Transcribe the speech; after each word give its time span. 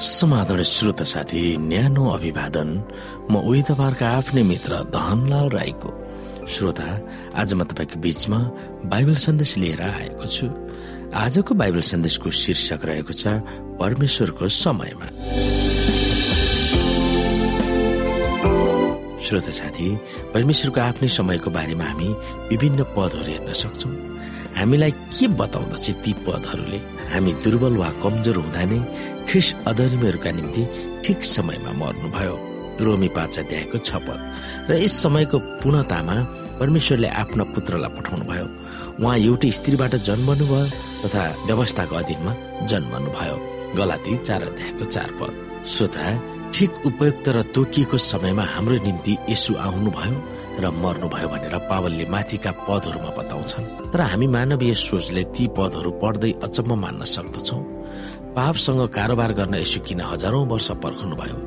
श्रोत 0.00 1.02
साथी 1.02 1.56
न्यानो 1.60 2.08
अभिवादन। 2.08 2.68
म 3.30 3.36
उही 3.36 3.62
तपाईँहरूका 3.68 4.08
आफ्नै 4.08 4.42
मित्र 4.42 4.88
धनलाल 4.88 5.48
राईको। 5.52 5.90
श्रोता 6.48 6.88
आज 7.36 7.52
म 7.54 7.64
तपाईँको 7.68 8.00
बीचमा 8.00 8.38
बाइबल 8.88 9.14
सन्देश 9.14 9.56
लिएर 9.60 9.82
आएको 9.84 10.26
छु। 10.26 10.46
आजको 11.12 11.52
बाइबल 11.52 11.80
सन्देशको 11.84 12.30
शीर्षक 12.32 12.80
रहेको 12.80 13.12
छ 13.12 13.44
परमेश्वरको 13.76 14.48
समयमा। 14.48 15.06
श्रोता 19.20 19.52
साथी 19.52 19.88
परमेश्वरको 20.32 20.80
आफ्नै 20.80 21.08
समयको 21.12 21.50
बारेमा 21.52 21.84
हामी 21.84 22.08
विभिन्न 22.48 22.80
पदहरू 22.96 23.28
हेर्न 23.28 23.52
सक्छौँ। 23.52 24.09
हामीलाई 24.60 24.92
के 25.16 25.26
बताउँदछ 25.40 25.86
ती 26.04 26.12
पदहरूले? 26.24 26.78
हामी 27.12 27.32
दुर्बल 27.42 27.74
वा 27.80 27.88
कमजोर 28.02 28.36
हुँदा 28.44 28.64
नै 28.70 28.78
ख्रिस 29.28 29.48
अधर्मीहरूका 29.70 30.30
निम्ति 30.36 30.62
ठिक 31.04 31.18
समयमा 31.24 31.72
मर्नुभयो। 31.80 32.34
रोमी 32.84 33.08
पाँच 33.16 33.38
अध्यायको 33.38 33.78
छ 33.88 33.90
पद। 34.04 34.20
र 34.68 34.70
यस 34.84 34.94
समयको 35.02 35.38
पूर्णतामा 35.60 36.16
परमेश्वरले 36.60 37.08
आफ्ना 37.22 37.44
पुत्रलाई 37.56 37.90
पठाउनु 37.96 38.24
भयो 38.30 38.46
उहाँ 39.00 39.16
एउटै 39.16 39.50
स्त्रीबाट 39.58 39.94
जन्मनु 40.08 40.44
भयो 40.52 40.66
तथा 41.02 41.22
व्यवस्थाको 41.48 41.94
अधीनमा 41.96 42.32
जन्मनु 42.70 43.10
भयो। 43.16 43.36
गलाती 43.76 44.16
चार 44.28 44.42
अध्यायको 44.44 44.84
चार 44.94 45.10
पद। 45.20 45.32
श्रोता 45.72 46.04
ठिक 46.52 46.70
उपयुक्त 46.88 47.26
र 47.36 47.42
तोकिएको 47.56 47.96
समयमा 47.96 48.44
हाम्रो 48.54 48.76
निम्ति 48.84 49.12
यसु 49.32 49.52
आउनुभयो। 49.56 50.16
र 50.58 50.70
मर्नुभयो 50.74 51.28
भनेर 51.28 51.54
पावलले 51.70 52.04
माथिका 52.10 52.50
पदहरूमा 52.66 53.10
बताउँछन्। 53.18 53.92
तर 53.92 54.00
हामी 54.00 54.26
मानवीय 54.26 54.74
सोचले 54.74 55.22
ती 55.30 55.44
पदहरू 55.54 55.90
पढ्दै 56.02 56.32
अचम्म 56.42 56.70
मान्न 56.74 57.04
सक्दछौँ। 57.06 57.62
पापसँग 58.30 58.80
कारोबार 58.94 59.32
गर्न 59.34 59.54
यसो 59.54 59.80
किन 59.82 60.00
हजारौं 60.06 60.46
वर्ष 60.46 60.68
पर्खनु 60.82 61.14
भयो 61.18 61.38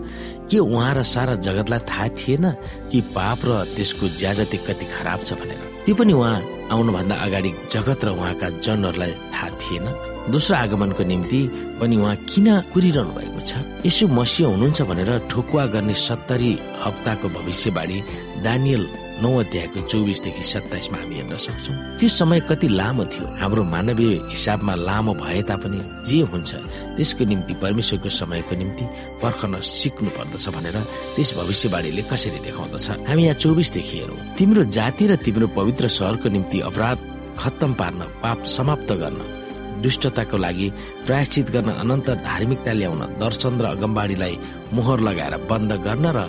के 0.51 0.57
उहाँ 0.59 0.93
र 0.93 1.03
सारा 1.03 1.35
जगतलाई 1.39 1.79
थाहा 1.87 2.07
थिएन 2.19 2.45
कि 2.91 2.99
पाप 3.15 3.39
र 3.47 3.51
त्यसको 3.75 4.05
ज्याजती 4.19 4.57
कति 4.67 4.85
खराब 4.91 5.19
छ 5.23 5.33
भनेर? 5.39 5.59
त्यो 5.85 5.95
पनि 5.95 6.13
उहाँ 6.13 6.69
आउनुभन्दा 6.71 7.15
अगाडि 7.15 7.51
जगत 7.71 7.99
र 8.05 8.09
उहाँका 8.11 8.47
जनहरूलाई 8.59 9.11
थाहा 9.31 9.49
थिएन। 9.61 10.12
दोस्रो 10.31 10.55
आगमनको 10.55 11.03
निम्ति 11.03 11.39
पनि 11.79 11.95
उहाँ 11.99 12.16
किन 12.31 12.47
कुरिरहनु 12.71 13.11
भएको 13.11 13.39
छ? 13.43 13.59
यसो 13.83 14.07
मसिह 14.07 14.47
हुनुहुन्छ 14.47 14.81
भनेर 14.88 15.27
ठोकुवा 15.27 15.65
गर्ने 15.75 15.93
सत्तरी 15.93 16.52
हप्ताको 16.80 17.27
भविष्यवाणी 17.27 17.97
दानियल 18.39 18.83
नौ 19.19 19.30
अध्यायको 19.43 19.80
चौबिसदेखि 19.83 20.43
सत्ताइसमा 20.43 20.97
हामी 20.97 21.15
हेर्न 21.15 21.35
सक्छौँ। 21.38 21.75
त्यो 21.99 22.09
समय 22.09 22.39
कति 22.47 22.67
लामो 22.71 23.03
थियो। 23.11 23.27
हाम्रो 23.43 23.63
मानवीय 23.67 24.15
हिसाबमा 24.31 24.75
लामो 24.88 25.13
भए 25.19 25.41
तापनि 25.43 25.80
जे 26.07 26.21
हुन्छ 26.31 26.52
त्यसको 26.95 27.23
निम्ति 27.27 27.53
परमेश्वरको 27.59 28.09
समयको 28.09 28.55
निम्ति 28.55 28.85
पर्खन 29.19 29.59
सिक्नु 29.59 30.09
पर्दछ 30.15 30.47
भनेर 30.55 30.77
त्यस 31.19 31.35
भविष्यवाणीले 31.35 32.02
कसरी 32.08 32.39
देखाउँदछ? 32.47 32.87
हामी 33.11 33.23
यहाँ 33.23 33.35
चौबिसदेखि 33.43 33.97
हेरौँ। 33.99 34.19
तिम्रो 34.39 34.63
जाति 34.71 35.03
र 35.08 35.15
तिम्रो 35.19 35.47
पवित्र 35.52 35.87
सहरको 35.99 36.30
निम्ति 36.31 36.59
अपराध 36.71 36.97
खत्तम 37.39 37.73
पार्न 37.73 38.02
पाप 38.23 38.43
समाप्त 38.47 38.91
गर्न 39.03 39.42
दुष्टताको 39.84 40.38
लागि 40.38 40.67
प्रायश्चित 41.06 41.48
गर्न 41.56 41.70
अनन्त 41.84 42.09
धार्मिकता 42.23 42.73
ल्याउन 42.80 43.02
दर्शन 43.22 43.53
र 43.62 43.66
अगमबाडीलाई 43.76 44.36
मोहर 44.73 45.00
लगाएर 45.08 45.36
बन्द 45.50 45.72
गर्न 45.86 46.06
र 46.17 46.20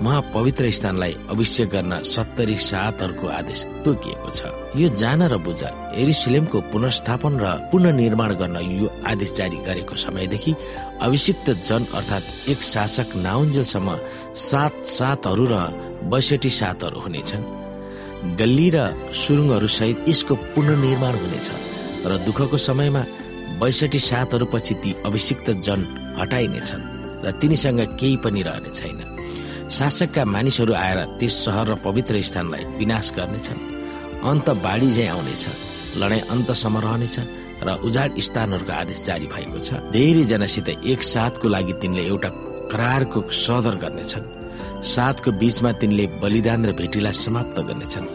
महापवित्र 0.00 0.70
स्थानलाई 0.72 1.12
अभिषेक 1.30 1.68
गर्न 1.68 1.92
सत्तरी 2.08 2.56
सातहरूको 2.56 3.26
आदेश 3.28 3.60
तोकिएको 3.84 4.30
छ। 4.32 4.40
यो 4.80 4.88
जान 4.96 5.22
र 5.28 5.36
बुझ 5.36 5.60
एरिसिलेमको 6.00 6.58
पुनर्स्थापन 6.72 7.32
र 7.42 7.46
पुनर्निर्माण 7.72 8.30
गर्न 8.40 8.56
यो 8.80 8.88
आदेश 9.04 9.32
जारी 9.36 9.58
गरेको 9.68 9.94
समयदेखि 10.00 10.52
अभिषिक्त 11.04 11.46
जन 11.68 11.82
अर्थात् 11.92 12.48
एक 12.48 12.60
शासक 12.64 13.08
नाउन्जेलसम्म 13.28 13.88
सात 14.48 14.74
सातहरू 14.88 15.44
र 15.52 15.54
बैसठी 16.08 16.50
सातहरू 16.50 17.00
हुनेछन्। 17.00 17.44
गल्ली 18.40 18.68
र 18.74 18.78
सुरुङहरू 19.12 19.68
सहित 19.68 20.08
यसको 20.08 20.34
पुनर्निर्माण 20.54 21.14
हुनेछ। 21.20 21.48
तर 22.02 22.16
दुःखको 22.26 22.58
समयमा 22.58 23.02
बैसठी 23.60 23.98
सातहरू 24.00 24.46
पछि 24.46 24.74
ती 24.82 24.90
अभिषिक्त 25.06 25.50
जन 25.66 25.80
हटाइनेछन् 26.20 26.88
र 27.24 27.30
तिनीसँग 27.40 27.80
केही 28.00 28.16
पनि 28.24 28.42
रहने 28.42 28.70
छैन। 28.74 28.98
शासकका 29.70 30.24
मानिसहरू 30.24 30.72
आएर 30.74 30.98
त्यस 31.18 31.34
सहर 31.44 31.66
र 31.68 31.74
पवित्र 31.84 32.22
स्थानलाई 32.22 32.64
विनाश 32.78 33.12
गर्नेछन्। 33.16 33.60
अन्त 34.24 34.48
बाढी 34.64 34.90
झै 34.92 35.06
आउनेछ 35.06 35.44
लडाईँ 36.00 36.28
अन्तसम्म 36.34 36.78
रहनेछ 36.78 37.16
र 37.62 37.68
उजाड 37.84 38.10
स्थानहरूको 38.18 38.72
आदेश 38.72 39.04
जारी 39.06 39.26
भएको 39.26 39.58
छ। 39.60 39.70
धेरैजनासित 39.92 40.68
एक 40.82 41.02
साथको 41.04 41.48
लागि 41.48 41.74
तिनले 41.80 42.02
एउटा 42.06 42.28
करारको 42.72 43.20
सदर 43.28 43.74
गर्नेछन्। 43.84 44.24
साथको 44.94 45.30
बीचमा 45.40 45.70
तिनले 45.80 46.06
बलिदान 46.22 46.60
र 46.66 46.72
भेटीलाई 46.72 47.12
समाप्त 47.12 47.56
गर्नेछन्। 47.68 48.06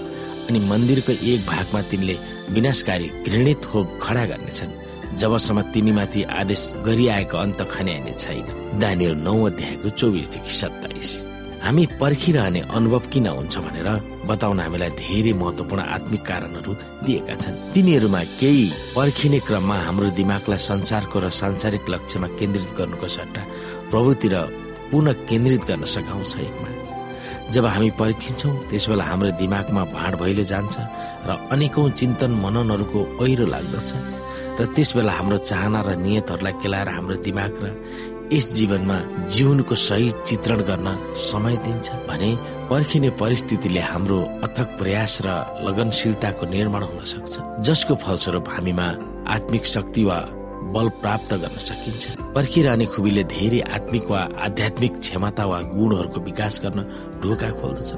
अनि 0.49 0.59
मन्दिरको 0.59 1.11
एक 1.11 1.45
भागमा 1.45 1.81
तिनले 1.89 2.15
विनाशकारी 2.49 3.07
घृणित 3.27 3.65
हो 3.73 3.83
खडा 4.01 4.25
गर्नेछन्। 4.25 5.17
जबसम्म 5.17 5.61
तिनीमाथि 5.73 6.21
आदेश 6.23 6.61
गरिआएको 6.85 7.37
अन्त 7.37 7.61
खन्याइने 7.71 8.13
छैन। 8.19 8.79
दानियल 8.79 9.15
नौ 9.17 9.35
अध्यायको 9.45 9.89
चौबिसदेखि 9.89 10.53
सत्ताइस। 10.53 11.09
हामी 11.63 11.85
पर्खिरहने 11.97 12.61
अनुभव 12.77 13.03
किन 13.13 13.27
हुन्छ 13.27 13.57
भनेर 13.57 13.89
बताउन 14.27 14.59
हामीलाई 14.59 14.89
धेरै 15.01 15.33
महत्वपूर्ण 15.33 15.81
आत्मिक 15.95 16.21
कारणहरू 16.21 16.73
दिएका 17.05 17.35
छन्। 17.41 17.55
तिनीहरूमा 17.73 18.21
केही 18.39 18.65
पर्खिने 18.95 19.39
क्रममा 19.47 19.77
हाम्रो 19.87 20.09
दिमागलाई 20.19 20.59
संसारको 20.61 21.17
र 21.19 21.29
सांसारिक 21.41 21.89
लक्ष्यमा 21.89 22.27
केन्द्रित 22.37 22.69
गर्नुको 22.77 23.07
सट्टा 23.07 23.41
प्रभुतिर 23.89 24.35
पुनः 24.91 25.13
केन्द्रित 25.25 25.63
गर्न 25.65 25.83
सघाउँछ 25.89 26.35
एकमा। 26.37 26.69
जब 27.53 27.65
हामी 27.65 27.89
पर्खिन्छौँ 27.99 28.53
त्यसबेला 28.69 29.03
हाम्रो 29.03 29.29
दिमागमा 29.41 29.83
भाँड 29.95 30.13
भइलो 30.21 30.43
जान्छ 30.51 30.75
र 31.27 31.29
अनेकौं 31.53 31.89
चिन्तन 31.99 32.31
मननहरूको 32.43 32.99
ऐरो 33.25 33.45
लाग्दछ 33.53 33.89
र 34.59 34.61
त्यसबेला 34.75 35.11
हाम्रो 35.19 35.37
चाहना 35.49 35.79
र 35.87 35.89
नियतहरूलाई 36.05 36.53
केलाएर 36.61 36.89
हाम्रो 36.97 37.15
दिमाग 37.27 37.53
र 37.63 37.65
यस 38.33 38.45
जीवनमा 38.57 38.97
जीवनको 39.29 39.75
सही 39.77 40.09
चित्रण 40.25 40.59
गर्न 40.69 40.87
समय 41.29 41.55
दिन्छ 41.65 41.87
भने 42.09 42.29
पर्खिने 42.69 43.09
परिस्थितिले 43.21 43.83
हाम्रो 43.91 44.17
अथक 44.45 44.67
प्रयास 44.81 45.13
र 45.25 45.29
लगनशीलताको 45.65 46.45
निर्माण 46.49 46.83
हुन 46.89 47.03
सक्छ। 47.13 47.33
जसको 47.61 47.93
फलस्वरूप 48.03 48.49
हामीमा 48.49 48.87
आत्मिक 49.35 49.65
शक्ति 49.75 50.03
वा 50.09 50.17
बल 50.73 50.87
प्राप्त 51.01 51.33
गर्न 51.33 51.57
सकिन्छ। 51.59 52.03
पर्खिरहने 52.35 52.85
खुबीले 52.85 53.23
धेरै 53.23 53.59
आत्मिक 53.75 54.05
वा 54.11 54.21
आध्यात्मिक 54.45 54.93
क्षमता 54.99 55.45
वा 55.45 55.59
गुणहरूको 55.75 56.19
विकास 56.19 56.59
गर्न 56.63 56.79
ढोका 57.21 57.49
खोल्दछ। 57.59 57.89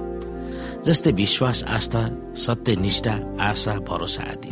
जस्तै 0.86 1.12
विश्वास 1.12 1.64
आस्था 1.68 2.02
सत्य 2.36 2.76
निष्ठा 2.76 3.14
आशा 3.42 3.74
भरोसा 3.90 4.24
आदि। 4.32 4.52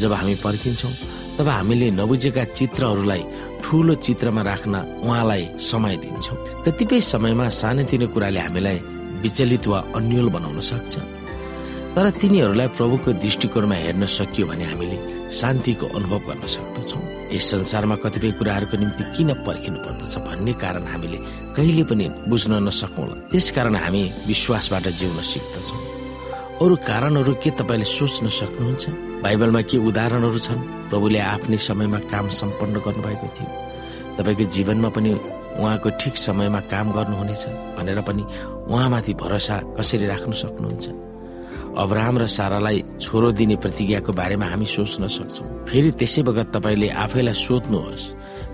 जब 0.00 0.12
हामी 0.12 0.34
पर्खिन्छौँ 0.44 0.92
तब 1.38 1.48
हामीले 1.48 1.90
नबुझेका 1.90 2.44
चित्रहरूलाई 2.58 3.22
ठुलो 3.62 3.94
चित्रमा 3.94 4.42
राख्न 4.42 4.74
उहाँलाई 5.04 5.44
समय 5.60 5.96
दिन्छौँ। 5.96 6.38
कतिपय 6.64 7.00
समयमा 7.00 7.48
सानोतिनो 7.48 8.06
कुराले 8.08 8.40
हामीलाई 8.40 8.78
विचलित 9.22 9.66
वा 9.66 9.78
अन्यल 9.96 10.28
बनाउन 10.28 10.60
सक्छ। 10.60 10.94
तर 11.94 12.10
तिनीहरूलाई 12.10 12.68
प्रभुको 12.78 13.12
दृष्टिकोणमा 13.22 13.74
हेर्न 13.74 14.06
सकियो 14.06 14.46
भने 14.46 14.64
हामीले 14.64 14.96
शान्तिको 15.32 15.86
अनुभव 15.86 16.18
गर्न 16.18 16.46
सक्दछौँ। 16.46 17.02
यस 17.32 17.50
संसारमा 17.50 17.96
कतिपय 17.96 18.30
कुराहरूको 18.32 18.76
निम्ति 18.76 19.04
किन 19.16 19.32
पर्खिनु 19.44 19.78
पर्दछ 19.84 20.18
भन्ने 20.18 20.52
कारण 20.52 20.84
हामीले 20.88 21.18
कहिले 21.56 21.82
पनि 21.84 22.08
बुझ्न 22.28 22.52
नसकौँला। 22.64 23.14
त्यसकारण 23.30 23.76
हामी 23.76 24.12
विश्वासबाट 24.26 24.88
जिउन 24.88 25.20
सिक्दछौँ। 25.22 25.80
अरू 26.62 26.76
कारणहरू 26.76 27.34
के 27.34 27.50
तपाईँले 27.50 27.84
सोच्न 27.84 28.28
सक्नुहुन्छ? 28.28 28.88
बाइबलमा 29.22 29.60
के 29.60 29.76
उदाहरणहरू 29.78 30.38
छन्? 30.38 30.88
प्रभुले 30.90 31.18
आफ्नै 31.18 31.56
समयमा 31.56 31.98
काम 31.98 32.28
सम्पन्न 32.28 32.74
गर्नुभएको 32.80 33.26
थियो। 33.36 33.48
तपाईँको 34.16 34.44
जीवनमा 34.44 34.88
पनि 34.88 35.10
उहाँको 35.58 35.88
ठिक 36.00 36.16
समयमा 36.16 36.60
काम 36.72 36.92
गर्नुहुनेछ 36.92 37.44
भनेर 37.78 38.00
पनि 38.00 38.22
उहाँमाथि 38.66 39.14
भरोसा 39.14 39.56
कसरी 39.76 40.06
राख्न 40.06 40.32
सक्नुहुन्छ? 40.32 41.07
अब्राहम 41.78 42.18
र 42.18 42.26
सारालाई 42.26 42.82
छोरो 43.00 43.30
दिने 43.38 43.56
प्रतिज्ञाको 43.62 44.12
बारेमा 44.12 44.46
हामी 44.50 44.66
सोच्न 44.66 45.06
सक्छौँ। 45.06 45.46
फेरि 45.70 45.90
त्यसै 45.94 46.22
बगत 46.26 46.50
तपाईँले 46.54 46.88
आफैलाई 47.04 47.34
सोध्नुहोस् 47.38 48.04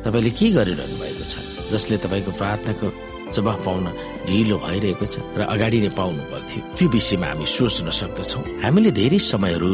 तपाईँले 0.04 0.30
के 0.38 0.46
गरिरहनु 0.56 0.96
भएको 1.00 1.24
छ 1.24 1.34
जसले 1.72 1.96
तपाईँको 2.04 2.30
प्रार्थनाको 2.36 2.86
जवाफ 3.32 3.58
पाउन 3.64 3.86
ढिलो 4.28 4.56
भइरहेको 4.60 5.06
छ 5.08 5.24
र 5.38 5.40
अगाडि 5.48 5.78
नै 5.80 5.90
पाउनु 5.96 6.22
पर्थ्यो। 6.32 6.60
त्यो 6.76 6.86
विषयमा 6.92 7.26
हामी 7.32 7.46
सोच्न 7.48 7.88
सक्दछौँ। 8.00 8.44
हामीले 8.60 8.90
धेरै 8.92 9.18
समयहरू 9.32 9.72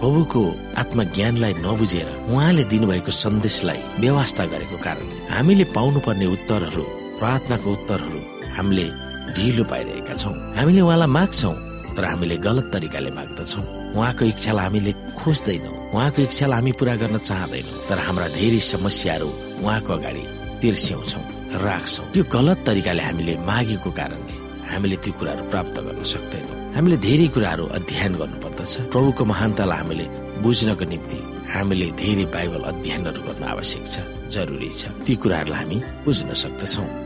प्रभुको 0.00 0.42
आत्मज्ञानलाई 0.80 1.52
नबुझेर 1.64 2.08
उहाँले 2.32 2.64
दिनुभएको 2.72 3.12
सन्देशलाई 3.12 3.80
व्यवस्था 4.00 4.44
गरेको 4.52 4.76
कारण 4.86 5.06
हामीले 5.36 5.64
पाउनुपर्ने 5.76 6.26
उत्तरहरू 6.36 6.84
प्रार्थनाको 7.20 7.68
उत्तरहरू 7.76 8.20
हामीले 8.56 8.86
ढिलो 9.36 9.64
पाइरहेका 9.68 10.14
छौँ। 10.16 10.34
हामीले 10.56 10.80
उहाँलाई 10.80 11.12
माग्छौँ 11.16 11.56
तर 11.96 12.04
हामीले 12.04 12.36
गलत 12.46 12.66
तरिकाले 12.72 13.10
माग्दछौँ। 13.18 13.64
उहाँको 13.96 14.24
इच्छालाई 14.32 14.64
हामीले 14.64 14.92
खोज्दैनौँ। 15.18 15.74
उहाँको 15.96 16.20
इच्छालाई 16.28 16.56
हामी 16.60 16.72
पुरा 16.78 16.94
गर्न 17.00 17.16
चाहँदैनौँ। 17.18 17.76
तर 17.88 17.98
हाम्रा 18.06 18.28
धेरै 18.36 18.60
समस्याहरू 18.72 19.28
उहाँको 19.64 19.92
अगाडि 19.98 20.24
तिर्स्याउँछौँ 20.60 21.24
राख्छौँ। 21.64 22.06
त्यो 22.12 22.22
गलत 22.36 22.58
तरिकाले 22.66 23.02
हामीले 23.08 23.34
मागेको 23.48 23.90
कारणले 23.98 24.34
हामीले 24.70 24.96
त्यो 25.04 25.12
कुराहरू 25.18 25.42
प्राप्त 25.52 25.76
गर्न 25.86 26.02
सक्दैनौँ। 26.02 26.56
हामीले 26.76 26.96
धेरै 27.06 27.26
कुराहरू 27.34 27.64
अध्ययन 27.78 28.12
गर्नुपर्दछ। 28.20 28.72
प्रभुको 28.92 29.22
महानतालाई 29.32 29.78
हामीले 29.80 30.06
बुझ्नको 30.44 30.84
निम्ति 30.92 31.18
हामीले 31.54 31.86
धेरै 31.96 32.24
बाइबल 32.34 32.62
अध्ययनहरू 32.70 33.20
गर्न 33.26 33.44
आवश्यक 33.54 33.84
छ 33.86 33.96
जरुरी 34.34 34.70
छ। 34.70 34.92
ती 35.06 35.14
कुराहरूलाई 35.22 35.60
हामी 35.62 35.78
बुझ्न 36.04 36.28
सक्दछौँ। 36.42 37.05